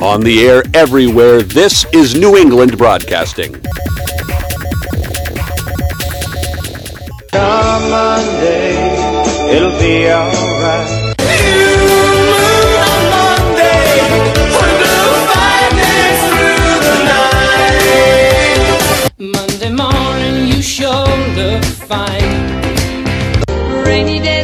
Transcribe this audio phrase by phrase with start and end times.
[0.00, 3.52] On the air everywhere, this is New England Broadcasting.
[7.32, 8.76] Come Monday,
[9.52, 11.16] it'll be alright.
[19.18, 20.62] Monday morning, you.
[23.84, 24.37] Rainy days,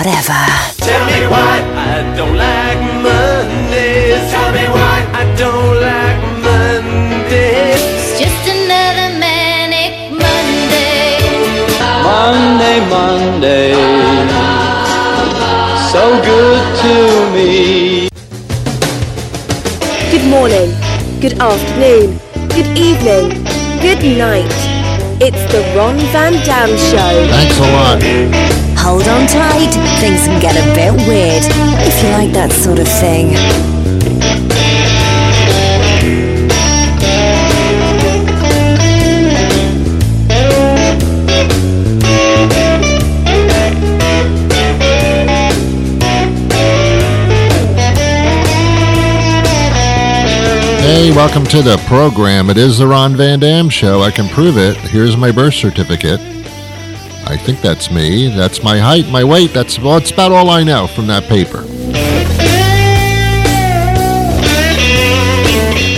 [0.00, 0.40] Whatever.
[0.80, 4.30] Tell me why I don't like Mondays.
[4.32, 7.84] Tell me why I don't like Mondays.
[7.84, 11.20] It's just another manic Monday.
[12.00, 13.74] Monday, Monday.
[15.92, 16.94] So good to
[17.34, 18.08] me.
[20.10, 20.72] Good morning,
[21.20, 22.18] good afternoon,
[22.56, 23.44] good evening,
[23.84, 24.56] good night.
[25.20, 27.12] It's the Ron Van Dam Show.
[27.28, 28.59] Thanks a lot.
[28.78, 29.72] Hold on tight.
[30.00, 31.44] Things can get a bit weird
[31.86, 33.36] if you like that sort of thing.
[50.80, 52.50] Hey, welcome to the program.
[52.50, 54.02] It is the Ron Van Dam Show.
[54.02, 54.76] I can prove it.
[54.76, 56.39] Here's my birth certificate.
[57.40, 58.28] I think that's me.
[58.28, 59.54] That's my height, my weight.
[59.54, 61.64] That's, well, that's about all I know from that paper.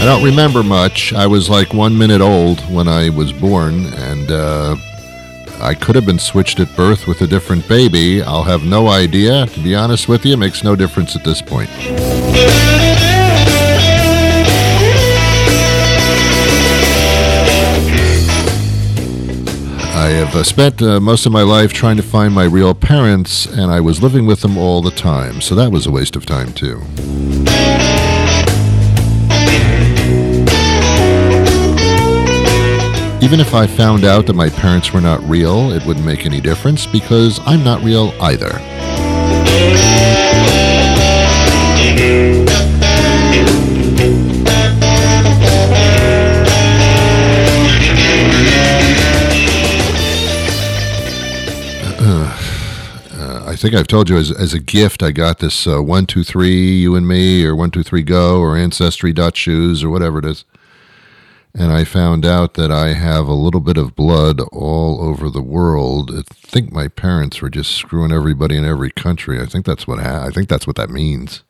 [0.01, 1.13] I don't remember much.
[1.13, 4.77] I was like one minute old when I was born, and uh,
[5.61, 8.23] I could have been switched at birth with a different baby.
[8.23, 9.47] I'll have no idea.
[9.47, 11.71] To be honest with you, it makes no difference at this point.
[20.13, 23.71] Have uh, spent uh, most of my life trying to find my real parents, and
[23.71, 26.53] I was living with them all the time, so that was a waste of time,
[26.53, 26.83] too.
[33.23, 36.41] Even if I found out that my parents were not real, it wouldn't make any
[36.41, 38.51] difference because I'm not real either.
[53.63, 57.07] Think I've told you as, as a gift, I got this uh, 123 You and
[57.07, 60.45] Me or 123 Go or Ancestry Dot Shoes or whatever it is.
[61.55, 65.43] And I found out that I have a little bit of blood all over the
[65.43, 66.11] world.
[66.13, 69.41] I think my parents were just screwing everybody in every country.
[69.41, 71.45] I think that's what ha- I think that's what that means.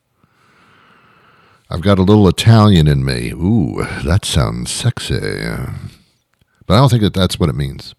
[1.70, 3.30] I've got a little Italian in me.
[3.30, 5.18] Ooh, that sounds sexy.
[6.66, 7.94] But I don't think that that's what it means.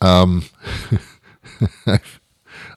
[0.00, 0.44] Um,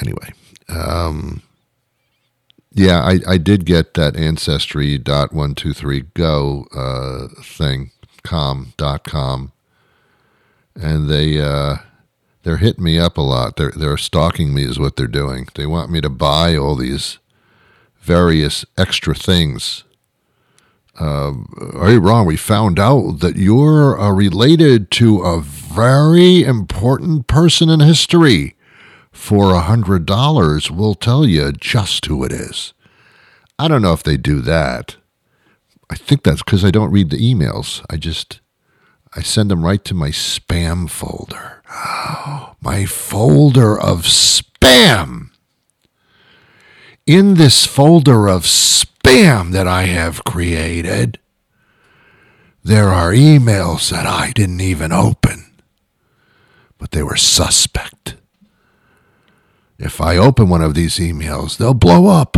[0.00, 0.32] anyway,
[0.68, 1.42] um,
[2.72, 7.90] yeah, I, I did get that ancestry dot one two three go uh, thing
[8.22, 9.52] com dot com,
[10.74, 11.76] and they uh,
[12.42, 13.56] they're hitting me up a lot.
[13.56, 15.48] They're they're stalking me is what they're doing.
[15.54, 17.18] They want me to buy all these
[18.00, 19.84] various extra things.
[21.00, 21.32] Uh,
[21.74, 22.26] are you wrong?
[22.26, 28.56] We found out that you're uh, related to a very important person in history
[29.12, 32.72] for a hundred dollars, we'll tell you just who it is.
[33.58, 34.96] I don't know if they do that.
[35.90, 37.84] I think that's because I don't read the emails.
[37.90, 38.40] I just
[39.14, 41.62] I send them right to my spam folder.
[42.60, 45.30] my folder of spam.
[47.06, 51.18] In this folder of spam that I have created,
[52.62, 55.62] there are emails that I didn't even open,
[56.76, 58.16] but they were suspect.
[59.88, 62.36] If I open one of these emails, they'll blow up.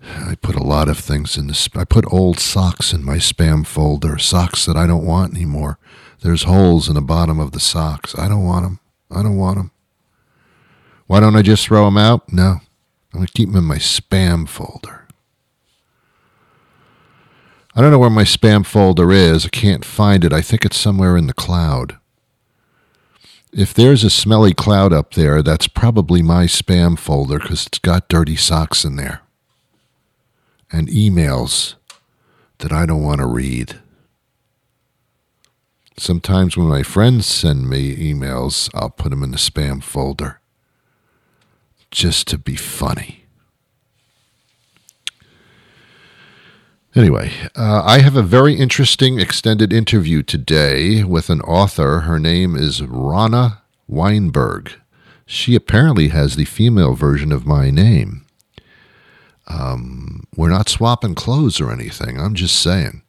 [0.00, 1.68] I put a lot of things in this.
[1.74, 5.80] I put old socks in my spam folder, socks that I don't want anymore.
[6.20, 8.16] There's holes in the bottom of the socks.
[8.16, 8.78] I don't want them.
[9.10, 9.72] I don't want them.
[11.08, 12.32] Why don't I just throw them out?
[12.32, 12.60] No.
[13.12, 15.08] I'm going to keep them in my spam folder.
[17.74, 19.44] I don't know where my spam folder is.
[19.44, 20.32] I can't find it.
[20.32, 21.98] I think it's somewhere in the cloud.
[23.56, 28.06] If there's a smelly cloud up there, that's probably my spam folder because it's got
[28.06, 29.22] dirty socks in there
[30.70, 31.76] and emails
[32.58, 33.80] that I don't want to read.
[35.96, 40.38] Sometimes when my friends send me emails, I'll put them in the spam folder
[41.90, 43.25] just to be funny.
[46.96, 52.00] Anyway, uh, I have a very interesting extended interview today with an author.
[52.00, 54.72] Her name is Ronna Wineberg.
[55.26, 58.24] She apparently has the female version of my name.
[59.46, 62.18] Um, we're not swapping clothes or anything.
[62.18, 63.02] I'm just saying.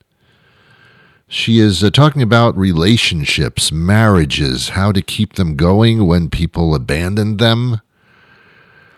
[1.29, 7.37] She is uh, talking about relationships, marriages, how to keep them going when people abandon
[7.37, 7.79] them,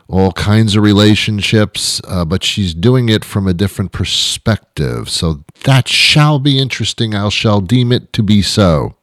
[0.10, 5.08] all kinds of relationships, uh, but she's doing it from a different perspective.
[5.08, 7.14] So that shall be interesting.
[7.14, 8.96] I shall deem it to be so.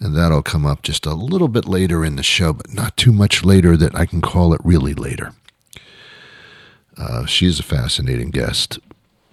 [0.00, 3.12] And that'll come up just a little bit later in the show, but not too
[3.12, 5.32] much later that I can call it really later.
[6.96, 8.78] Uh, she's a fascinating guest,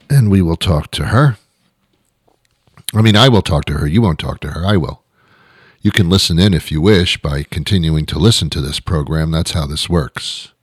[0.10, 1.38] and we will talk to her.
[2.94, 3.88] I mean, I will talk to her.
[3.88, 4.66] You won't talk to her.
[4.66, 5.03] I will.
[5.84, 9.32] You can listen in if you wish by continuing to listen to this program.
[9.32, 10.54] That's how this works.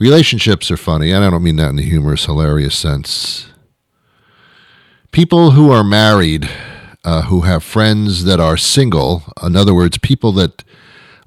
[0.00, 3.46] Relationships are funny, and I don't mean that in a humorous, hilarious sense.
[5.12, 6.50] People who are married,
[7.04, 10.64] uh, who have friends that are single, in other words, people that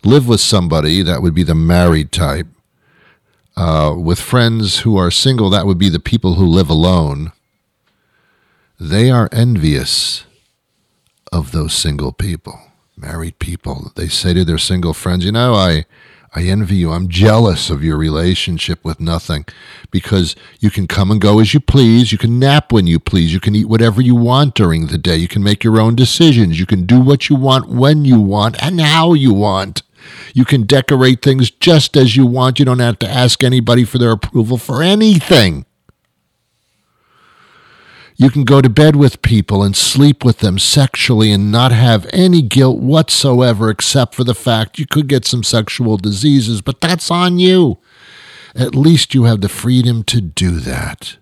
[0.04, 2.48] live with somebody, that would be the married type.
[3.56, 7.32] Uh, with friends who are single, that would be the people who live alone.
[8.78, 10.26] They are envious
[11.32, 12.60] of those single people,
[12.98, 13.92] married people.
[13.96, 15.86] They say to their single friends, You know, I,
[16.36, 16.92] I envy you.
[16.92, 19.46] I'm jealous of your relationship with nothing
[19.90, 22.12] because you can come and go as you please.
[22.12, 23.34] You can nap when you please.
[23.34, 25.16] You can eat whatever you want during the day.
[25.16, 26.60] You can make your own decisions.
[26.60, 29.82] You can do what you want when you want and how you want.
[30.34, 32.60] You can decorate things just as you want.
[32.60, 35.66] You don't have to ask anybody for their approval for anything.
[38.22, 42.06] You can go to bed with people and sleep with them sexually and not have
[42.12, 47.10] any guilt whatsoever, except for the fact you could get some sexual diseases, but that's
[47.10, 47.78] on you.
[48.54, 51.16] At least you have the freedom to do that.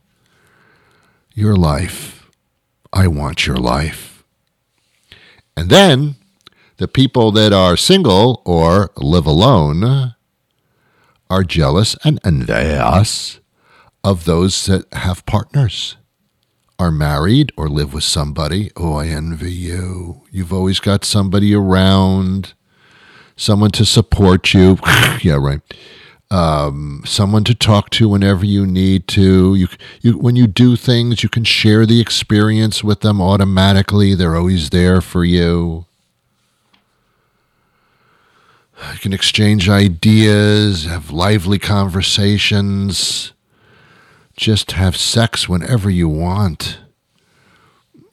[1.36, 2.32] Your life.
[2.92, 4.24] I want your life.
[5.56, 6.16] And then
[6.78, 10.16] the people that are single or live alone
[11.30, 13.40] are jealous and envious
[14.04, 15.96] of those that have partners
[16.80, 20.22] are married or live with somebody, oh, I envy you.
[20.32, 22.54] You've always got somebody around,
[23.36, 24.78] someone to support you.
[25.22, 25.62] yeah, right.
[26.30, 29.56] Um, someone to talk to whenever you need to.
[29.56, 29.68] You,
[30.02, 34.14] you, when you do things, you can share the experience with them automatically.
[34.14, 35.86] They're always there for you.
[38.94, 43.34] You can exchange ideas, have lively conversations
[44.38, 46.80] just have sex whenever you want.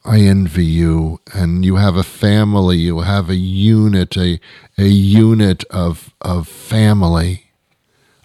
[0.05, 4.41] I envy you, and you have a family, you have a unit, a,
[4.77, 7.53] a unit of, of family.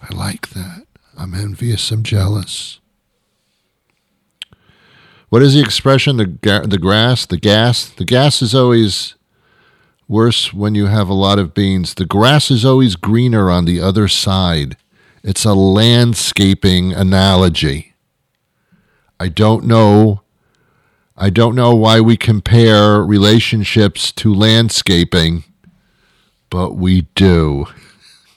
[0.02, 0.86] I like that.
[1.16, 2.80] I'm envious, I'm jealous.
[5.28, 6.16] What is the expression?
[6.16, 7.88] The, ga- the grass, the gas?
[7.88, 9.14] The gas is always
[10.08, 11.94] worse when you have a lot of beans.
[11.94, 14.76] The grass is always greener on the other side.
[15.22, 17.89] It's a landscaping analogy.
[19.20, 20.22] I don't know.
[21.14, 25.44] I don't know why we compare relationships to landscaping,
[26.48, 27.66] but we do.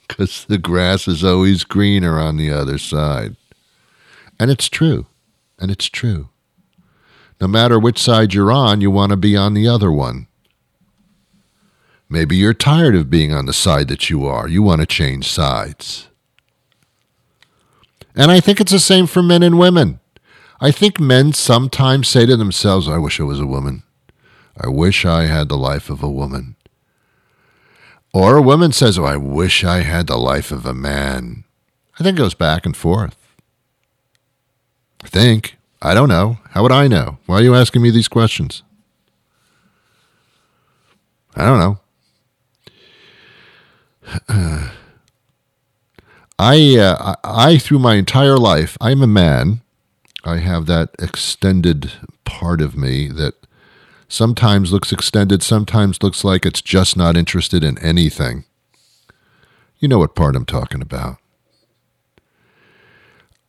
[0.06, 3.36] Because the grass is always greener on the other side.
[4.38, 5.08] And it's true.
[5.58, 6.30] And it's true.
[7.42, 10.28] No matter which side you're on, you want to be on the other one.
[12.10, 14.48] Maybe you're tired of being on the side that you are.
[14.48, 16.10] You want to change sides.
[18.16, 20.00] And I think it's the same for men and women.
[20.60, 23.84] I think men sometimes say to themselves, I wish I was a woman.
[24.60, 26.56] I wish I had the life of a woman.
[28.14, 31.44] Or a woman says, Oh, I wish I had the life of a man.
[32.00, 33.18] I think it goes back and forth.
[35.04, 35.58] I think.
[35.82, 36.38] I don't know.
[36.52, 37.18] How would I know?
[37.26, 38.64] Why are you asking me these questions?
[41.36, 41.80] I don't know.
[46.40, 49.63] I, uh, I, through my entire life, I'm a man
[50.24, 51.92] I have that extended
[52.24, 53.36] part of me that
[54.08, 58.46] sometimes looks extended, sometimes looks like it's just not interested in anything.
[59.80, 61.18] You know what part I'm talking about.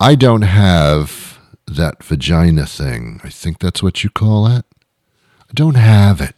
[0.01, 3.21] I don't have that vagina thing.
[3.23, 4.65] I think that's what you call it.
[5.43, 6.35] I don't have it.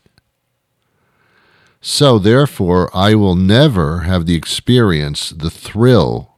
[1.80, 6.36] So, therefore, I will never have the experience, the thrill,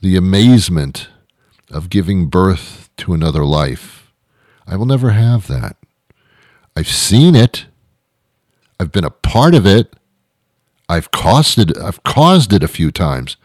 [0.00, 1.08] the amazement
[1.70, 4.12] of giving birth to another life.
[4.66, 5.76] I will never have that.
[6.76, 7.66] I've seen it.
[8.80, 9.94] I've been a part of it.
[10.88, 11.76] I've it.
[11.78, 13.36] I've caused it a few times.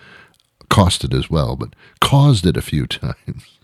[0.70, 3.60] Cost it as well, but caused it a few times.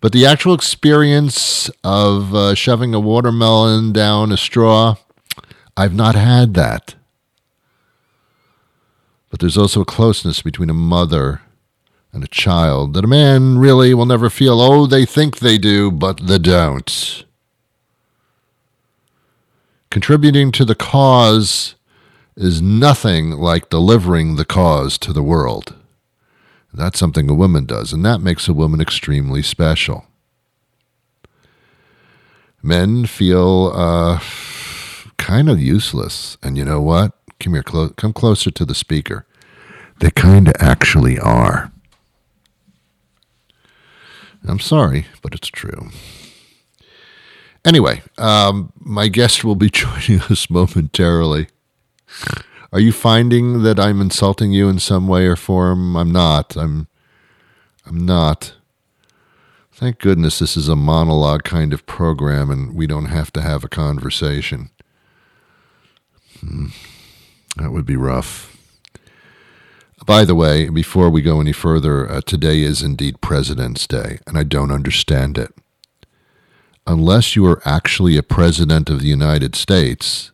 [0.00, 4.96] But the actual experience of uh, shoving a watermelon down a straw,
[5.76, 6.94] I've not had that.
[9.30, 11.42] But there's also a closeness between a mother
[12.16, 14.58] and a child that a man really will never feel.
[14.58, 17.24] Oh, they think they do, but they don't.
[19.90, 21.74] Contributing to the cause
[22.34, 25.74] is nothing like delivering the cause to the world.
[26.72, 30.06] That's something a woman does, and that makes a woman extremely special.
[32.62, 34.20] Men feel uh,
[35.18, 37.12] kind of useless, and you know what?
[37.40, 39.26] Come here, clo- come closer to the speaker.
[39.98, 41.72] They kind of actually are.
[44.46, 45.90] I'm sorry, but it's true.
[47.64, 51.48] Anyway, um, my guest will be joining us momentarily.
[52.72, 55.96] Are you finding that I'm insulting you in some way or form?
[55.96, 56.56] I'm not.
[56.56, 56.88] I'm
[57.84, 58.54] I'm not.
[59.72, 63.62] Thank goodness this is a monologue kind of program and we don't have to have
[63.62, 64.70] a conversation.
[66.40, 66.68] Hmm.
[67.56, 68.55] That would be rough.
[70.06, 74.38] By the way, before we go any further, uh, today is indeed President's Day, and
[74.38, 75.52] I don't understand it.
[76.86, 80.30] Unless you are actually a president of the United States,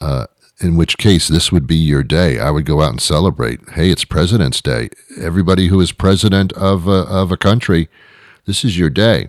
[0.00, 0.24] uh,
[0.58, 2.38] in which case this would be your day.
[2.38, 3.60] I would go out and celebrate.
[3.74, 4.88] Hey, it's President's Day.
[5.20, 7.90] Everybody who is president of a, of a country,
[8.46, 9.28] this is your day.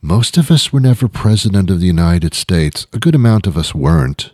[0.00, 2.86] Most of us were never president of the United States.
[2.94, 4.32] A good amount of us weren't.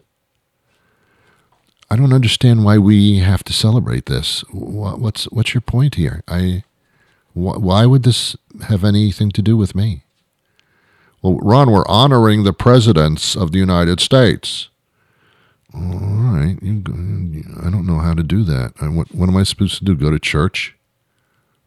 [1.90, 4.44] I don't understand why we have to celebrate this.
[4.52, 6.22] Wha- What's what's your point here?
[6.28, 6.64] I
[7.32, 8.36] wh- why would this
[8.68, 10.02] have anything to do with me?
[11.22, 14.68] Well, Ron, we're honoring the presidents of the United States.
[15.74, 16.82] All right, you
[17.62, 18.74] I don't know how to do that.
[18.80, 19.94] What what am I supposed to do?
[19.96, 20.74] Go to church?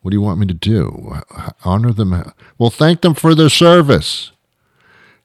[0.01, 1.22] What do you want me to do?
[1.63, 2.34] Honor them?
[2.58, 4.32] Well, thank them for their service.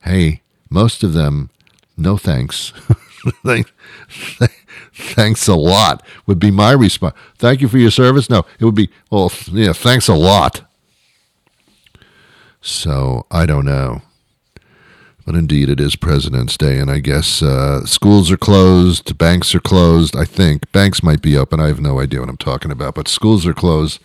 [0.03, 1.51] Hey, most of them,
[1.97, 2.73] no thanks.
[3.45, 3.73] Thank-
[4.97, 7.15] thanks a lot would be my response.
[7.37, 8.31] Thank you for your service.
[8.31, 10.63] No, it would be well, yeah, thanks a lot.
[12.61, 14.03] So I don't know.
[15.27, 19.61] But indeed, it is President's Day, and I guess uh, schools are closed, banks are
[19.61, 20.17] closed.
[20.17, 21.59] I think banks might be open.
[21.59, 24.01] I have no idea what I'm talking about, but schools are closed.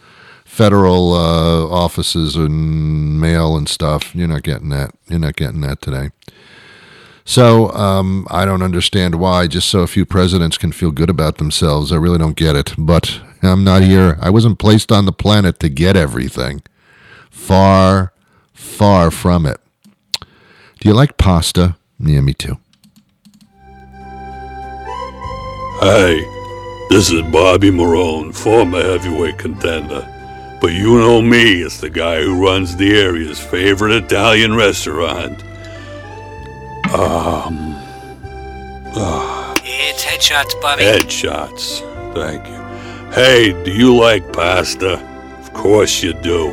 [0.45, 4.15] Federal uh, offices and mail and stuff.
[4.15, 4.95] You're not getting that.
[5.07, 6.10] You're not getting that today.
[7.31, 9.47] So um, I don't understand why.
[9.47, 11.93] Just so a few presidents can feel good about themselves.
[11.93, 12.73] I really don't get it.
[12.77, 14.17] But I'm not here.
[14.21, 16.61] I wasn't placed on the planet to get everything.
[17.29, 18.11] Far,
[18.51, 19.61] far from it.
[20.19, 21.77] Do you like pasta?
[22.01, 22.57] Yeah, me too.
[25.79, 26.19] Hey,
[26.89, 30.05] this is Bobby Marone, former heavyweight contender.
[30.59, 35.45] But you know me as the guy who runs the area's favorite Italian restaurant.
[36.93, 37.75] Um,
[39.63, 40.83] It's headshots, Bobby.
[40.83, 41.81] headshots.
[42.13, 42.60] Thank you.
[43.13, 44.93] Hey, do you like pasta?
[45.39, 46.51] Of course you do.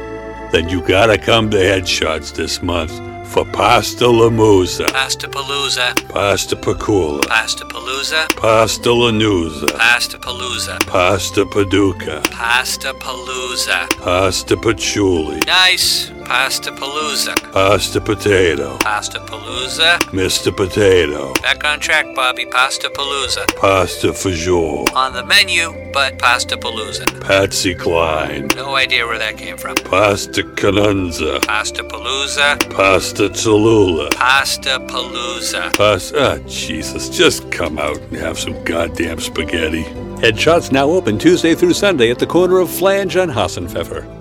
[0.53, 2.93] Then you gotta come to Headshots this month
[3.29, 5.95] for Pasta Lamusa, Pasta Palooza.
[6.09, 8.27] Pasta Pacula, Pasta Palooza.
[8.37, 10.79] Pasta Lanusa, Pasta Palooza.
[10.87, 13.89] Pasta Paducah, Pasta Palooza.
[14.03, 16.11] Pasta Patchouli, Nice.
[16.29, 17.35] Pasta Palooza.
[17.53, 19.99] Pasta Potato, Pasta Palooza.
[20.13, 20.55] Mr.
[20.55, 22.45] Potato, Back on track, Bobby.
[22.45, 23.47] Pasta Palooza.
[23.57, 27.07] Pasta Fajoule, On the menu, but Pasta Palooza.
[27.23, 29.75] Patsy Cline, No idea where that came from.
[29.77, 32.59] Pasta Canunza, Pasta Palooza.
[32.75, 35.75] Pasta Tallulah, Pasta Palooza.
[35.75, 36.19] Pasta.
[36.19, 39.85] Ah, Jesus, just come out and have some goddamn spaghetti.
[40.21, 44.18] Headshots now open Tuesday through Sunday at the corner of Flange and Hassenpfeffer.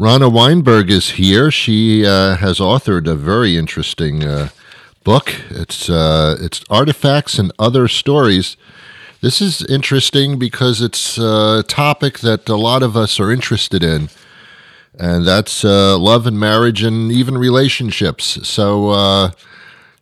[0.00, 1.50] Ronna Wineberg is here.
[1.50, 4.48] She uh, has authored a very interesting uh,
[5.04, 5.34] book.
[5.50, 8.56] It's uh, it's artifacts and other stories.
[9.20, 14.08] This is interesting because it's a topic that a lot of us are interested in,
[14.98, 18.48] and that's uh, love and marriage and even relationships.
[18.48, 19.32] So, uh,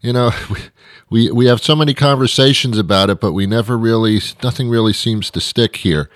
[0.00, 0.30] you know,
[1.10, 5.28] we we have so many conversations about it, but we never really nothing really seems
[5.32, 6.08] to stick here.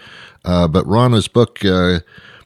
[0.44, 1.64] Uh, but Ronna's book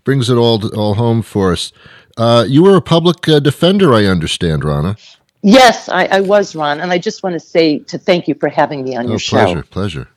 [0.07, 1.73] brings it all all home for us.
[2.17, 4.97] Uh, you were a public uh, defender, I understand, Ronna.
[5.43, 8.49] Yes, I, I was, Ron, and I just want to say to thank you for
[8.49, 9.63] having me on Oh, your pleasure, show.
[9.63, 9.65] pleasure.
[9.71, 10.09] Pleasure.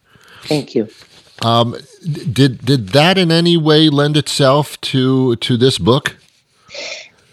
[0.44, 0.88] Thank you.
[1.44, 1.76] Um,
[2.32, 6.16] did did that in any way lend itself to to this book?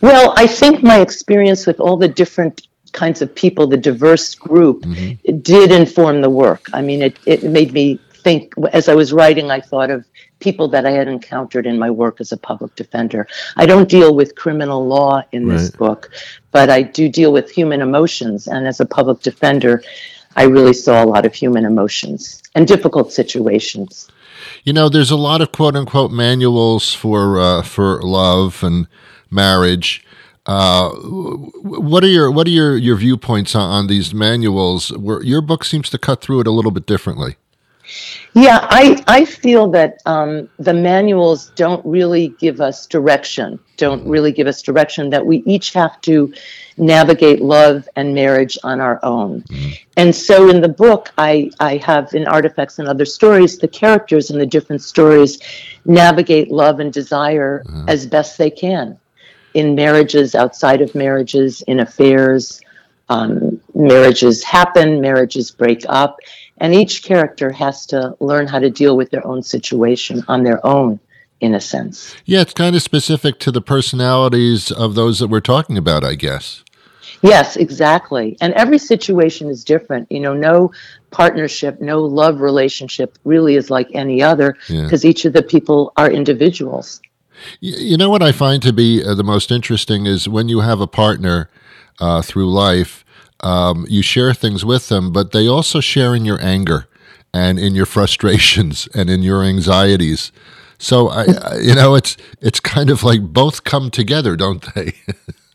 [0.00, 4.84] Well, I think my experience with all the different kinds of people, the diverse group,
[5.25, 6.62] it did inform the work.
[6.72, 10.04] I mean, it, it made me think, as I was writing, I thought of
[10.40, 13.26] people that I had encountered in my work as a public defender.
[13.56, 15.78] I don't deal with criminal law in this Right.
[15.78, 16.10] book,
[16.52, 18.46] but I do deal with human emotions.
[18.46, 19.82] And as a public defender,
[20.36, 24.08] I really saw a lot of human emotions and difficult situations.
[24.64, 28.86] You know, there's a lot of quote unquote manuals for uh, for love and
[29.30, 30.04] marriage.
[30.44, 34.90] Uh, what are your what are your, your viewpoints on, on these manuals?
[34.92, 37.36] Where your book seems to cut through it a little bit differently.
[38.34, 44.32] Yeah, I, I feel that um, the manuals don't really give us direction, don't really
[44.32, 46.32] give us direction, that we each have to
[46.76, 49.44] navigate love and marriage on our own.
[49.96, 54.30] And so in the book, I, I have in Artifacts and Other Stories, the characters
[54.30, 55.38] in the different stories
[55.86, 58.98] navigate love and desire as best they can
[59.54, 62.60] in marriages, outside of marriages, in affairs.
[63.08, 66.18] Um, marriages happen, marriages break up,
[66.58, 70.64] and each character has to learn how to deal with their own situation on their
[70.66, 70.98] own,
[71.40, 72.14] in a sense.
[72.25, 76.14] Yeah, it's kind of specific to the personalities of those that we're talking about, I
[76.14, 76.62] guess.
[77.22, 78.36] Yes, exactly.
[78.40, 80.10] And every situation is different.
[80.10, 80.72] You know, no
[81.10, 84.82] partnership, no love relationship really is like any other Yeah.
[84.82, 87.00] because each of the people are individuals.
[87.60, 90.80] You know what I find to be uh, the most interesting is when you have
[90.80, 91.50] a partner
[92.00, 93.04] uh, through life,
[93.40, 96.86] um, you share things with them, but they also share in your anger
[97.34, 100.32] and in your frustrations and in your anxieties.
[100.78, 104.92] So I, I you know, it's it's kind of like both come together, don't they?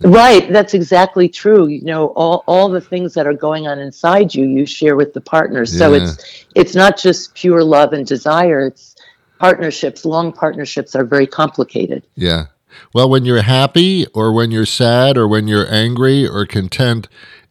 [0.04, 1.68] Right, that's exactly true.
[1.68, 5.14] You know, all, all the things that are going on inside you, you share with
[5.14, 5.64] the partner.
[5.64, 6.02] So Yeah.
[6.04, 8.66] it's it's not just pure love and desire.
[8.66, 8.96] It's
[9.38, 10.04] partnerships.
[10.04, 12.02] Long partnerships are very complicated.
[12.16, 12.46] yeah.
[12.96, 17.08] Well, when you're happy or when you're sad or when you're angry or content,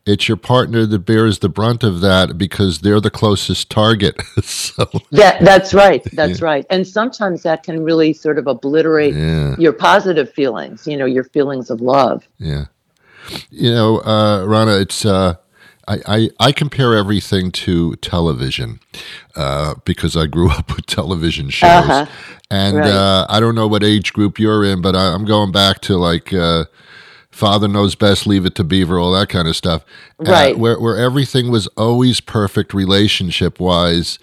[0.07, 4.21] it's your partner that bears the brunt of that because they're the closest target.
[4.43, 6.03] so That that's right.
[6.13, 6.65] That's right.
[6.71, 9.57] And sometimes that can really sort of obliterate Yeah.
[9.59, 10.87] your positive feelings.
[10.87, 12.27] You know, your feelings of love.
[12.39, 12.65] Yeah.
[13.51, 15.35] You know, uh, Ronna, it's uh,
[15.87, 18.81] I, I I compare everything to television
[19.37, 22.07] uh, because I grew up with television shows, Uh-huh.
[22.51, 22.91] and Right.
[22.91, 25.97] uh, I don't know what age group you're in, but I, I'm going back to
[25.99, 26.33] like.
[27.43, 29.85] Uh, Father knows best, leave it to Beaver, all that kind of stuff.
[30.19, 30.59] Uh, Right.
[30.59, 34.19] where where everything was always perfect relationship wise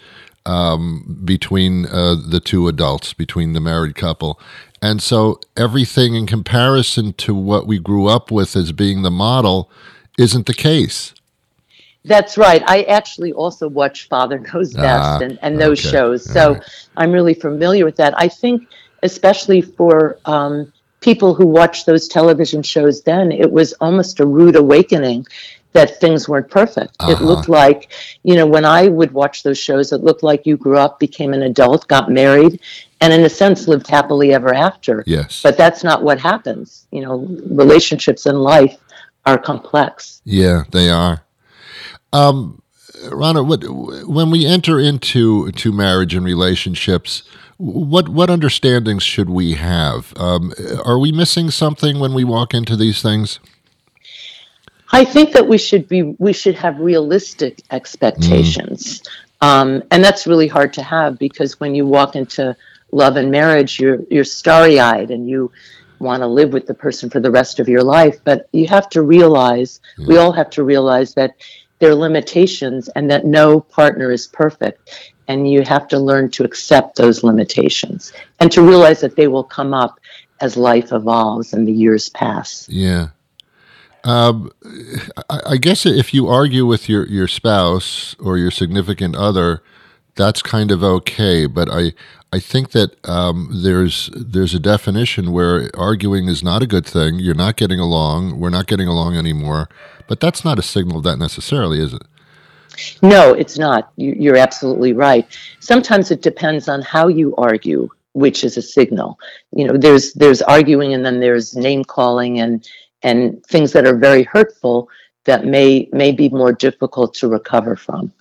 [0.46, 4.40] um, between uh, the two adults, between the married couple.
[4.82, 9.70] And so everything in comparison to what we grew up with as being the model
[10.18, 11.14] isn't the case.
[12.06, 12.64] That's right.
[12.68, 15.90] I actually also watch Father Knows Best Ah, and, and those okay.
[15.98, 16.24] shows.
[16.24, 16.64] So right.
[16.96, 18.14] I'm really familiar with that.
[18.18, 18.68] I think,
[19.04, 24.56] especially for um, people who watched those television shows then, it was almost a rude
[24.56, 25.26] awakening
[25.74, 26.96] that things weren't perfect.
[27.04, 27.26] It Uh-huh.
[27.26, 27.92] looked like,
[28.24, 31.34] you know, when I would watch those shows, it looked like you grew up, became
[31.34, 32.60] an adult, got married,
[33.00, 35.04] and in a sense lived happily ever after.
[35.06, 35.42] Yes.
[35.44, 36.88] But that's not what happens.
[36.92, 38.76] You know, relationships in life
[39.26, 40.22] are complex.
[40.26, 41.22] Yeah, they are.
[42.12, 42.62] Um,
[43.10, 43.64] Ronna, what,
[44.08, 47.22] when we enter into to marriage and relationships,
[47.58, 50.14] what what understandings should we have?
[50.16, 50.54] Um,
[50.86, 53.40] are we missing something when we walk into these things?
[54.92, 59.02] I think that we should be we should have realistic expectations,
[59.42, 62.56] um, and that's really hard to have because when you walk into
[62.92, 65.52] love and marriage, you're you're starry eyed and you
[66.00, 68.20] want to live with the person for the rest of your life.
[68.24, 71.36] But you have to realize we all have to realize that
[71.80, 76.44] there are limitations and that no partner is perfect, and you have to learn to
[76.44, 80.00] accept those limitations and to realize that they will come up
[80.40, 82.68] as life evolves and the years pass.
[82.70, 83.08] Yeah.
[84.04, 84.52] Um,
[85.30, 89.62] I, I guess if you argue with your, your spouse or your significant other,
[90.16, 91.46] that's kind of okay.
[91.46, 91.94] But I,
[92.32, 97.20] I think that um, there's there's a definition where arguing is not a good thing.
[97.20, 98.40] You're not getting along.
[98.40, 99.70] We're not getting along anymore.
[100.08, 102.04] But that's not a signal of that necessarily, is it?
[103.02, 103.92] No, it's not.
[103.96, 105.26] You, you're absolutely right.
[105.60, 109.20] Sometimes it depends on how you argue, which is a signal.
[109.52, 112.68] You know, there's there's arguing, and then there's name calling, and
[113.04, 114.90] and things that are very hurtful
[115.26, 118.12] that may may be more difficult to recover from.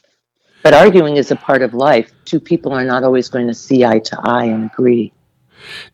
[0.66, 2.10] But arguing is a part of life.
[2.24, 5.12] Two people are not always going to see eye to eye and agree.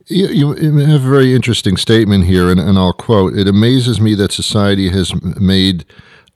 [0.06, 4.14] You, you have a very interesting statement here, and, and I'll quote It amazes me
[4.14, 5.84] that society has made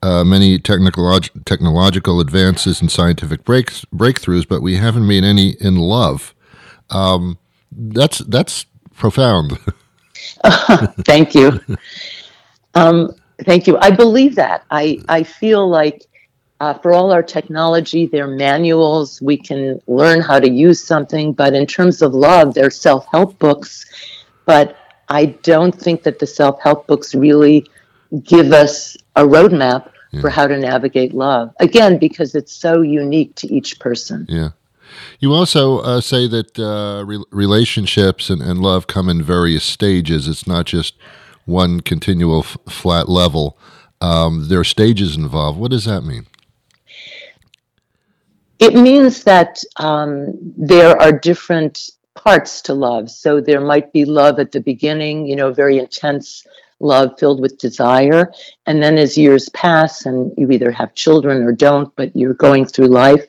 [0.02, 5.76] uh, many technolog- technological advances and scientific breaks- breakthroughs, but we haven't made any in
[5.76, 6.34] love.
[6.90, 7.38] Um,
[7.72, 9.58] that's that's profound.
[11.06, 11.58] Thank you.
[12.74, 13.12] Um,
[13.46, 13.78] thank you.
[13.78, 14.66] I believe that.
[14.70, 16.06] I, I feel like
[16.60, 19.20] uh, for all our technology, they're manuals.
[19.20, 21.32] We can learn how to use something.
[21.32, 23.84] But in terms of love, they're self help books.
[24.46, 24.76] But
[25.08, 27.66] I don't think that the self help books really
[28.22, 29.90] give us a roadmap
[30.20, 31.54] for how to navigate love.
[31.60, 34.24] Again, because it's so unique to each person.
[34.28, 34.50] Yeah.
[35.18, 40.26] You also uh, say that uh, re- relationships and, and love come in various stages.
[40.26, 40.94] It's not just
[41.44, 43.58] one continual f- flat level.
[44.00, 45.58] Um, there are stages involved.
[45.58, 46.26] What does that mean?
[48.58, 53.10] It means that um, there are different parts to love.
[53.10, 56.44] So there might be love at the beginning, you know, very intense
[56.80, 58.32] love filled with desire.
[58.66, 62.66] And then as years pass and you either have children or don't, but you're going
[62.66, 63.24] through life,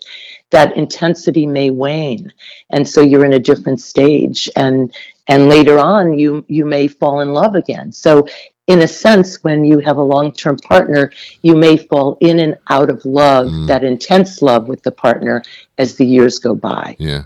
[0.50, 2.32] that intensity may wane.
[2.72, 4.50] And so you're in a different stage.
[4.56, 4.94] And
[5.28, 7.92] and later on you you may fall in love again.
[7.92, 8.28] So
[8.68, 12.58] in a sense, when you have a long term partner, you may fall in and
[12.70, 15.42] out of love, that intense love with the partner
[15.78, 16.96] as the years go by.
[17.00, 17.24] Yeah.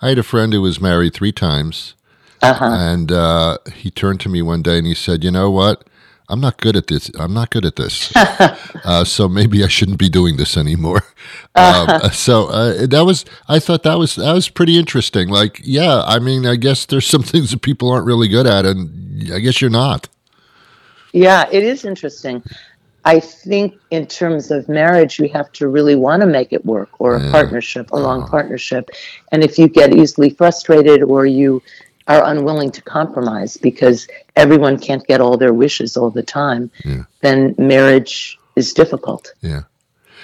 [0.00, 1.94] I had a friend who was married three times.
[2.42, 2.64] Uh-huh.
[2.64, 5.84] And uh, he turned to me one day and he said, "You know what?
[6.28, 7.10] I'm not good at this.
[7.18, 8.14] I'm not good at this.
[8.16, 11.02] uh, so maybe I shouldn't be doing this anymore."
[11.56, 13.24] Um, so uh, that was.
[13.48, 15.28] I thought that was that was pretty interesting.
[15.28, 18.66] Like, yeah, I mean, I guess there's some things that people aren't really good at,
[18.66, 20.08] and I guess you're not.
[21.14, 22.42] Yeah, it is interesting.
[23.04, 26.88] I think in terms of marriage, you have to really want to make it work,
[26.98, 27.30] or a Yeah.
[27.30, 28.30] partnership, a long uh-huh.
[28.30, 28.90] partnership.
[29.30, 31.62] And if you get easily frustrated or you
[32.08, 37.04] are unwilling to compromise because everyone can't get all their wishes all the time, Yeah.
[37.20, 39.32] then marriage is difficult.
[39.40, 39.62] Yeah.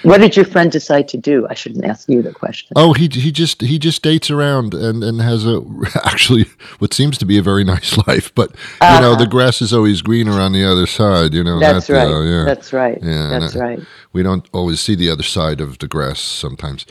[0.03, 1.45] What did your friend decide to do?
[1.49, 2.69] I shouldn't ask you the question.
[2.75, 5.61] Oh, he he just he just dates around and and has a
[6.05, 6.45] actually
[6.79, 10.01] what seems to be a very nice life, but you know the grass is always
[10.01, 11.33] greener on the other side.
[11.33, 11.73] You know Uh-huh.
[11.73, 12.11] That's that, right.
[12.13, 12.45] uh, yeah.
[12.45, 12.97] That's right.
[13.01, 13.79] Yeah, That's I- right.
[14.13, 16.85] We don't always see the other side of the grass sometimes.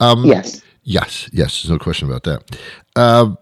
[0.00, 0.62] Um, Yes.
[0.86, 2.58] Yes, yes, there's no question about that.
[2.94, 3.38] Um,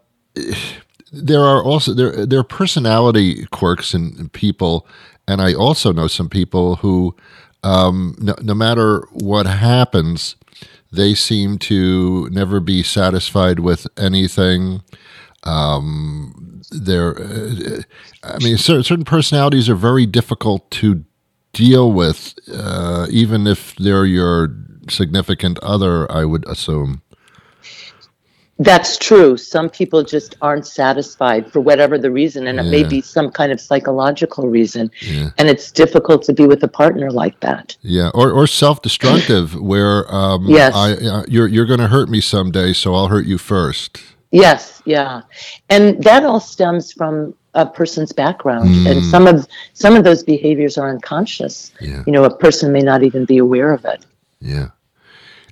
[1.12, 4.86] there are also there there are personality quirks in, in people,
[5.28, 7.14] and I also know some people who,
[7.62, 10.36] um, no, no matter what happens,
[10.90, 14.82] they seem to never be satisfied with anything.
[15.44, 17.82] Um, they're, uh,
[18.22, 21.04] I mean, cer- certain personalities are very difficult to
[21.52, 24.54] deal with, uh, even if they're your
[24.88, 26.10] significant other.
[26.10, 27.01] I would assume.
[28.62, 29.36] That's true.
[29.36, 32.88] Some people just aren't satisfied for whatever the reason, and it may Yeah.
[32.88, 34.90] be some kind of psychological reason.
[35.00, 35.30] Yeah.
[35.38, 37.76] And it's difficult to be with a partner like that.
[37.82, 40.74] Yeah, or or self-destructive, where um, Yes.
[40.74, 44.00] I, uh, you're you're going to hurt me someday, so I'll hurt you first.
[44.30, 45.22] Yes, yeah.
[45.68, 48.86] And that all stems from a person's background.
[48.86, 51.72] And some of some of those behaviors are unconscious.
[51.80, 52.02] Yeah.
[52.06, 54.06] You know, a person may not even be aware of it.
[54.40, 54.68] Yeah.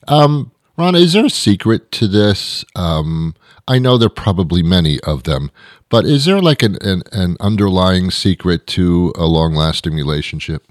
[0.09, 2.65] Um, Ron, is there a secret to this?
[2.75, 3.35] Um,
[3.69, 5.51] I know there are probably many of them,
[5.91, 10.65] but is there like an, an, an underlying secret to a long-lasting relationship?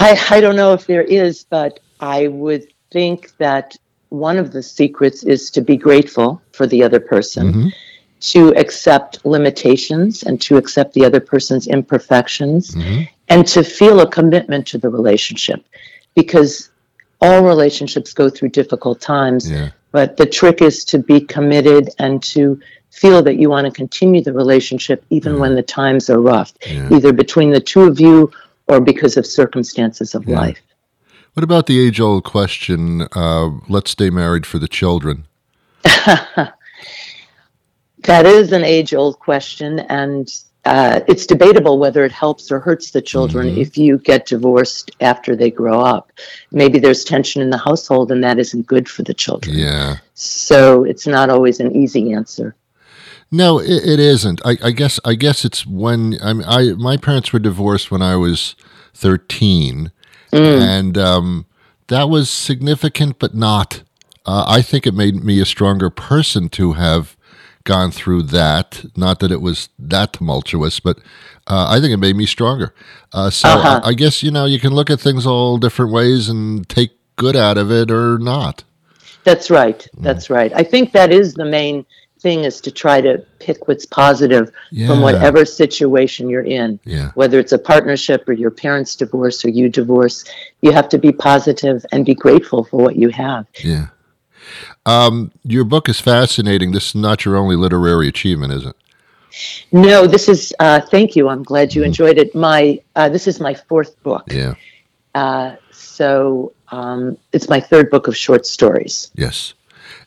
[0.00, 3.76] I, I don't know if there is, but I would think that
[4.08, 7.72] one of the secrets is to be grateful for the other person,
[8.20, 12.74] to accept limitations and to accept the other person's imperfections,
[13.28, 15.62] and to feel a commitment to the relationship.
[16.14, 16.70] Because
[17.22, 19.70] all relationships go through difficult times, Yeah.
[19.92, 24.22] but the trick is to be committed and to feel that you want to continue
[24.22, 26.52] the relationship even when the times are rough,
[26.90, 28.30] either between the two of you
[28.66, 30.60] or because of circumstances of life.
[31.34, 33.08] What about the age-old question?
[33.12, 35.24] Uh, let's stay married for the children.
[38.04, 40.28] That is an age old question, and
[40.64, 45.34] uh, it's debatable whether it helps or hurts the children if you get divorced after
[45.34, 46.12] they grow up.
[46.52, 49.58] Maybe there's tension in the household, and that isn't good for the children.
[49.58, 49.96] Yeah.
[50.14, 52.54] So it's not always an easy answer.
[53.32, 54.40] No, it, it isn't.
[54.44, 58.02] I, I guess I guess it's when I mean, I my parents were divorced when
[58.02, 58.54] I was
[58.94, 59.90] thirteen,
[60.32, 61.46] and um,
[61.88, 63.82] that was significant, but not.
[64.24, 67.16] Uh, I think it made me a stronger person to have
[67.64, 68.84] gone through that.
[68.96, 70.98] Not that it was that tumultuous, but
[71.46, 72.74] uh, I think it made me stronger.
[73.12, 73.80] Uh, so Uh-huh.
[73.84, 76.90] I, I guess you know you can look at things all different ways and take
[77.16, 78.64] good out of it or not.
[79.24, 79.86] That's right.
[79.98, 80.52] That's right.
[80.54, 81.86] I think that is the main
[82.18, 84.86] thing is to try to pick what's positive Yeah.
[84.88, 86.78] from whatever situation you're in.
[86.84, 87.10] Yeah.
[87.14, 90.24] Whether it's a partnership or your parents divorce or you divorce,
[90.60, 93.46] you have to be positive and be grateful for what you have.
[93.62, 93.88] Yeah.
[94.84, 96.72] Um, your book is fascinating.
[96.72, 98.76] This is not your only literary achievement, is it?
[99.70, 100.52] No, this is.
[100.58, 101.28] Uh, thank you.
[101.28, 102.34] I'm glad you enjoyed it.
[102.34, 104.24] My uh, this is my fourth book.
[104.30, 104.54] Yeah.
[105.14, 109.10] Uh, so um, it's my third book of short stories.
[109.14, 109.54] Yes.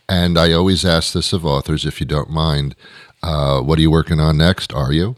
[0.07, 2.75] And I always ask this of authors, if you don't mind.
[3.23, 4.71] Uh, what are you working on next?
[4.73, 5.15] Are you?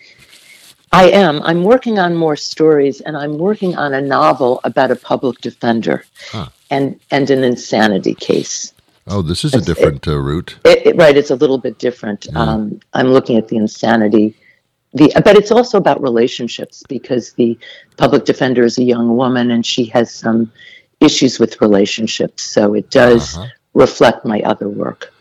[0.93, 1.41] I am.
[1.41, 6.06] I'm working on more stories, and I'm working on a novel about a public defender
[6.32, 6.48] Huh.
[6.70, 8.72] and and an insanity case.
[9.08, 10.58] Oh, this is a different uh, route.
[10.65, 12.28] It, it- right, it's a little bit different.
[12.36, 14.36] Um, I'm looking at the insanity,
[14.93, 17.58] the but it's also about relationships because the
[17.98, 20.52] public defender is a young woman and she has some
[21.00, 22.43] issues with relationships.
[22.43, 23.48] So it does Uh-huh.
[23.74, 25.13] reflect my other work.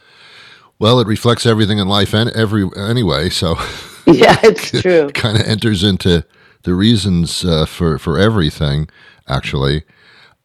[0.79, 3.57] Well, it reflects everything in life and every anyway, so
[4.07, 5.11] Yeah, it's true.
[5.15, 6.25] kind of enters into
[6.63, 8.89] the reasons uh, for for everything.
[9.29, 9.83] Actually,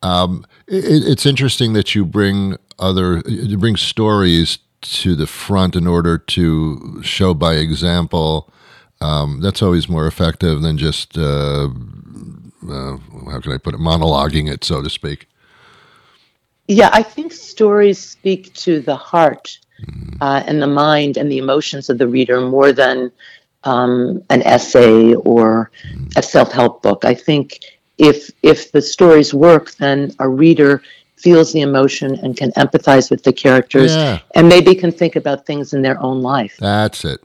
[0.02, 5.88] um, it, it's interesting that you bring other you bring stories to the front in
[5.88, 8.52] order to show by example.
[9.00, 11.70] Um, that's always more effective than just uh,
[12.70, 12.98] uh,
[13.30, 15.28] how can I put it, monologuing it, so to speak.
[16.68, 19.58] Yeah, I think stories speak to the heart
[20.22, 23.12] uh, and the mind and the emotions of the reader more than
[23.64, 25.72] um, an essay or
[26.16, 27.04] a self-help book.
[27.04, 27.60] I think
[27.98, 30.82] if if the stories work, then a reader
[31.22, 34.20] feels the emotion and can empathize with the characters Yeah.
[34.36, 36.56] and maybe can think about things in their own life.
[36.60, 37.20] That's it.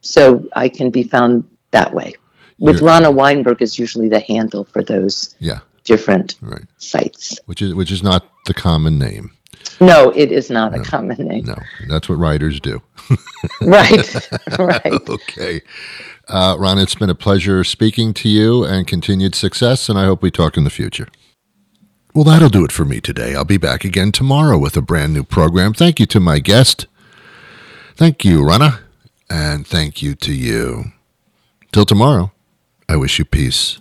[0.00, 2.14] so I can be found that way.
[2.58, 5.60] With You're- Ronna Wineberg is usually the handle for those Yeah.
[5.84, 6.64] different Right.
[6.78, 7.38] sites.
[7.46, 9.30] Which is which is not the common name.
[9.80, 11.44] No, it is not a common name.
[11.44, 11.56] No,
[11.88, 12.82] that's what writers do.
[13.60, 14.28] Right,
[14.58, 15.08] right.
[15.08, 15.60] okay.
[16.28, 20.22] Uh, Ron, it's been a pleasure speaking to you and continued success, and I hope
[20.22, 21.06] we talk in the future.
[22.14, 23.34] Well, that'll do it for me today.
[23.36, 25.72] I'll be back again tomorrow with a brand new program.
[25.72, 26.86] Thank you to my guest.
[27.94, 28.80] Thank you, Ronna.
[29.30, 30.92] And thank you to you.
[31.72, 32.32] Till tomorrow,
[32.88, 33.78] I wish you peace.